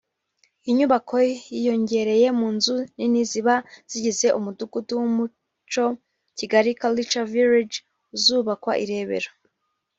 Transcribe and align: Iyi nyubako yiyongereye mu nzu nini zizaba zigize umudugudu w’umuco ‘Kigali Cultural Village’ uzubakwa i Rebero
Iyi 0.63 0.73
nyubako 0.77 1.15
yiyongereye 1.49 2.27
mu 2.39 2.47
nzu 2.55 2.75
nini 2.95 3.21
zizaba 3.31 3.55
zigize 3.91 4.27
umudugudu 4.37 4.91
w’umuco 4.99 5.83
‘Kigali 6.37 6.69
Cultural 6.81 7.25
Village’ 7.33 7.77
uzubakwa 8.15 8.71
i 8.83 8.85
Rebero 8.91 9.31